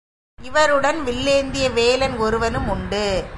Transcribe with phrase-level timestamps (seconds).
[0.41, 3.23] இவருடன் வில்லேந்திய வேலன் ஒருவனும் உண்டு.